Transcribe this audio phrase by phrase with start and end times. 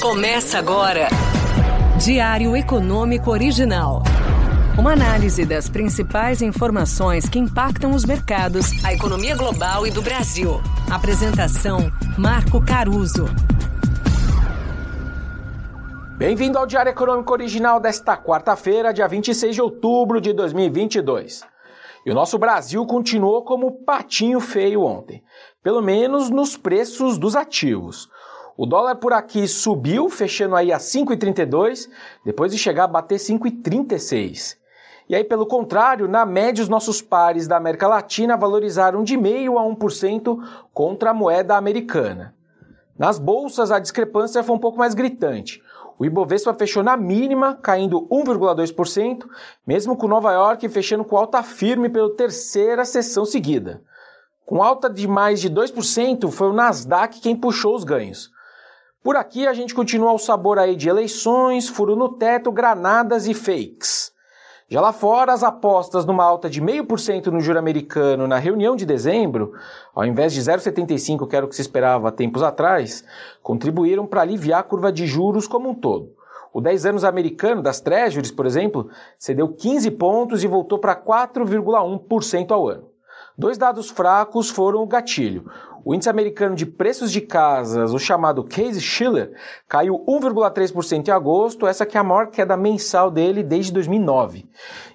[0.00, 1.08] Começa agora.
[1.98, 4.04] Diário Econômico Original.
[4.78, 10.60] Uma análise das principais informações que impactam os mercados, a economia global e do Brasil.
[10.88, 13.24] Apresentação: Marco Caruso.
[16.16, 21.42] Bem-vindo ao Diário Econômico Original desta quarta-feira, dia 26 de outubro de 2022.
[22.06, 25.24] E o nosso Brasil continuou como patinho feio ontem,
[25.60, 28.08] pelo menos nos preços dos ativos.
[28.60, 31.88] O dólar por aqui subiu, fechando aí a 5,32,
[32.24, 34.56] depois de chegar a bater 5,36.
[35.08, 39.60] E aí, pelo contrário, na média, os nossos pares da América Latina valorizaram de meio
[39.60, 42.34] a 1% contra a moeda americana.
[42.98, 45.62] Nas bolsas, a discrepância foi um pouco mais gritante.
[45.96, 49.24] O Ibovespa fechou na mínima, caindo 1,2%,
[49.64, 53.84] mesmo com Nova York fechando com alta firme pela terceira sessão seguida.
[54.44, 58.36] Com alta de mais de 2%, foi o Nasdaq quem puxou os ganhos.
[59.02, 63.34] Por aqui a gente continua ao sabor aí de eleições, furo no teto, granadas e
[63.34, 64.12] fakes.
[64.68, 68.84] Já lá fora, as apostas numa alta de 0,5% no juro americano na reunião de
[68.84, 69.52] dezembro,
[69.94, 73.04] ao invés de 0,75%, que era o que se esperava tempos atrás,
[73.40, 76.12] contribuíram para aliviar a curva de juros como um todo.
[76.52, 82.50] O 10 anos americano das Treasuries, por exemplo, cedeu 15 pontos e voltou para 4,1%
[82.50, 82.87] ao ano.
[83.38, 85.48] Dois dados fracos foram o gatilho.
[85.84, 89.32] O índice americano de preços de casas, o chamado Case Shiller,
[89.68, 94.44] caiu 1,3% em agosto, essa que é a maior queda mensal dele desde 2009.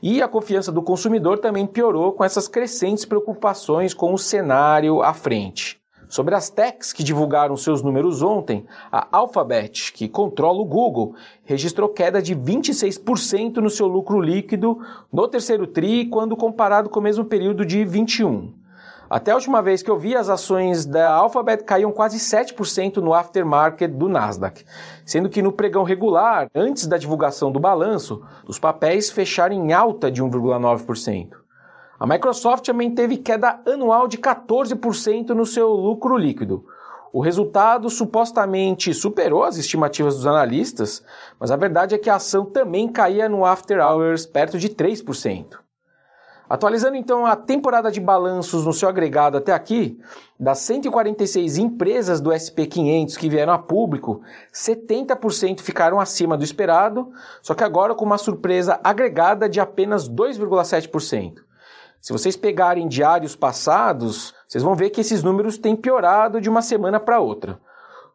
[0.02, 5.14] E a confiança do consumidor também piorou com essas crescentes preocupações com o cenário à
[5.14, 5.83] frente.
[6.14, 11.89] Sobre as techs que divulgaram seus números ontem, a Alphabet, que controla o Google, registrou
[11.89, 14.78] queda de 26% no seu lucro líquido
[15.11, 18.53] no terceiro TRI quando comparado com o mesmo período de 21.
[19.09, 23.11] Até a última vez que eu vi, as ações da Alphabet caíam quase 7% no
[23.11, 24.64] aftermarket do Nasdaq,
[25.03, 30.11] sendo que no pregão regular, antes da divulgação do balanço, os papéis fecharam em alta
[30.11, 31.42] de 1,9%.
[32.04, 36.66] A Microsoft também teve queda anual de 14% no seu lucro líquido.
[37.14, 41.02] O resultado supostamente superou as estimativas dos analistas,
[41.39, 45.60] mas a verdade é que a ação também caía no after hours perto de 3%.
[46.50, 49.98] Atualizando então a temporada de balanços no seu agregado até aqui,
[50.38, 54.22] das 146 empresas do SP500 que vieram a público,
[54.54, 61.36] 70% ficaram acima do esperado, só que agora com uma surpresa agregada de apenas 2,7%.
[62.03, 66.61] Se vocês pegarem diários passados, vocês vão ver que esses números têm piorado de uma
[66.61, 67.58] semana para outra.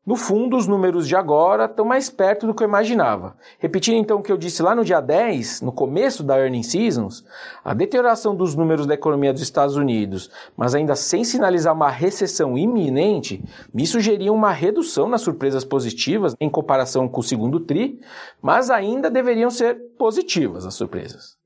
[0.05, 3.35] No fundo, os números de agora estão mais perto do que eu imaginava.
[3.59, 7.25] Repetindo então o que eu disse lá no dia 10, no começo da earning seasons,
[7.65, 12.59] a deterioração dos números da economia dos Estados Unidos, mas ainda sem sinalizar uma recessão
[12.59, 17.99] iminente, me sugeria uma redução nas surpresas positivas em comparação com o segundo tri,
[18.43, 21.38] mas ainda deveriam ser positivas as surpresas.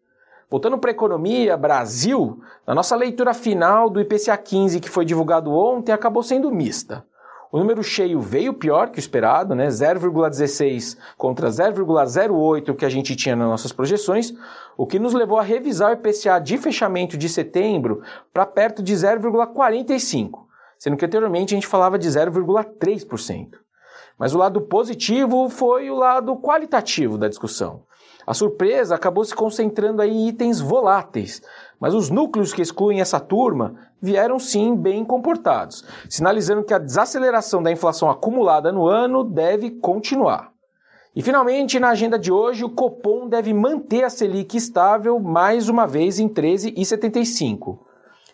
[0.53, 5.51] Voltando para a economia, Brasil, na nossa leitura final do IPCA 15 que foi divulgado
[5.51, 7.07] ontem, acabou sendo mista.
[7.51, 9.69] O número cheio veio pior que o esperado, né?
[9.69, 14.35] 0,16 contra 0,08 que a gente tinha nas nossas projeções,
[14.77, 18.93] o que nos levou a revisar o IPCA de fechamento de setembro para perto de
[18.93, 20.41] 0,45,
[20.79, 23.53] sendo que anteriormente a gente falava de 0,3%.
[24.19, 27.85] Mas o lado positivo foi o lado qualitativo da discussão.
[28.27, 31.43] A surpresa acabou se concentrando em itens voláteis,
[31.81, 37.63] mas os núcleos que excluem essa turma vieram sim bem comportados, sinalizando que a desaceleração
[37.63, 40.53] da inflação acumulada no ano deve continuar.
[41.15, 45.87] E finalmente, na agenda de hoje, o Copom deve manter a Selic estável mais uma
[45.87, 47.79] vez em 13,75.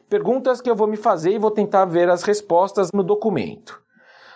[0.09, 3.83] Perguntas que eu vou me fazer e vou tentar ver as respostas no documento.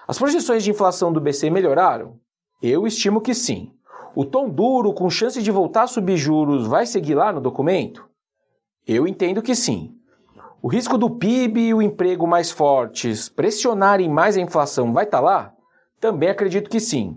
[0.09, 2.19] As projeções de inflação do BC melhoraram?
[2.61, 3.73] Eu estimo que sim.
[4.15, 8.07] O tom duro, com chance de voltar a subir juros, vai seguir lá no documento?
[8.87, 9.95] Eu entendo que sim.
[10.61, 15.19] O risco do PIB e o emprego mais fortes pressionarem mais a inflação vai estar
[15.19, 15.53] tá lá?
[15.99, 17.17] Também acredito que sim.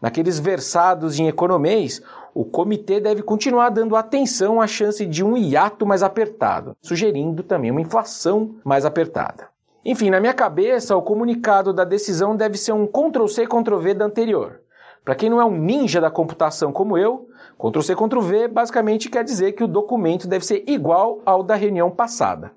[0.00, 2.00] Naqueles versados em economês,
[2.32, 7.70] o comitê deve continuar dando atenção à chance de um hiato mais apertado, sugerindo também
[7.70, 9.48] uma inflação mais apertada.
[9.84, 14.60] Enfim, na minha cabeça, o comunicado da decisão deve ser um Ctrl-C, Ctrl-V da anterior.
[15.06, 19.52] Para quem não é um ninja da computação como eu, Ctrl-C, Ctrl-V basicamente quer dizer
[19.52, 22.50] que o documento deve ser igual ao da reunião passada.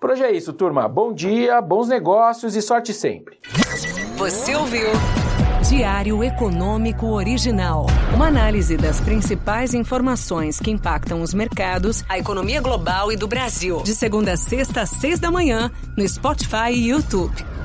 [0.00, 0.88] Por hoje é isso, turma.
[0.88, 3.38] Bom dia, bons negócios e sorte sempre.
[4.16, 4.88] Você ouviu?
[5.68, 7.86] Diário Econômico Original.
[8.12, 13.80] Uma análise das principais informações que impactam os mercados, a economia global e do Brasil.
[13.84, 17.55] De segunda a sexta, às seis da manhã, no Spotify e YouTube.